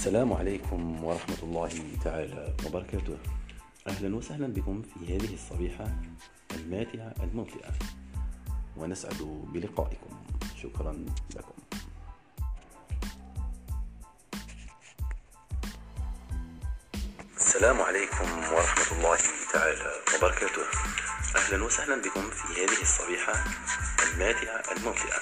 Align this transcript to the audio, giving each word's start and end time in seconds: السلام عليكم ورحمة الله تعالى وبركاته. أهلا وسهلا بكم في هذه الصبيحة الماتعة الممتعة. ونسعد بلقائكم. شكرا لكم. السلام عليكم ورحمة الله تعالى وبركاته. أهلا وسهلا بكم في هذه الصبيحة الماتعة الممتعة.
السلام 0.00 0.32
عليكم 0.32 1.04
ورحمة 1.04 1.36
الله 1.42 1.72
تعالى 2.04 2.56
وبركاته. 2.66 3.18
أهلا 3.88 4.16
وسهلا 4.16 4.46
بكم 4.46 4.82
في 4.82 5.16
هذه 5.16 5.34
الصبيحة 5.34 5.84
الماتعة 6.54 7.14
الممتعة. 7.22 7.72
ونسعد 8.76 9.22
بلقائكم. 9.52 10.24
شكرا 10.62 11.06
لكم. 11.36 11.54
السلام 17.36 17.80
عليكم 17.80 18.28
ورحمة 18.54 18.98
الله 18.98 19.18
تعالى 19.52 19.92
وبركاته. 20.16 20.64
أهلا 21.36 21.64
وسهلا 21.64 22.02
بكم 22.02 22.30
في 22.30 22.64
هذه 22.64 22.82
الصبيحة 22.82 23.44
الماتعة 24.12 24.62
الممتعة. 24.76 25.20